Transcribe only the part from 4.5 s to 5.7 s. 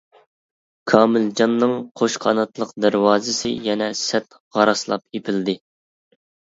غاراسلاپ يېپىلدى.